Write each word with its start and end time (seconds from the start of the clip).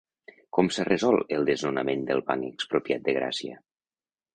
Com 0.57 0.71
s'ha 0.77 0.85
resolt 0.87 1.35
el 1.39 1.47
desnonament 1.51 2.03
del 2.11 2.25
Banc 2.33 2.51
Expropiat 2.51 3.09
de 3.09 3.21
Gràcia? 3.23 3.65